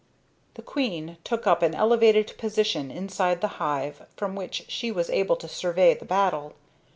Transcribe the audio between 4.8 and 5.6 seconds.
was able to